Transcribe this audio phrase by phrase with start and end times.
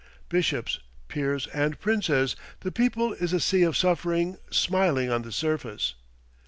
[0.29, 0.79] Bishops,
[1.09, 5.93] peers, and princes, the people is a sea of suffering, smiling on the surface.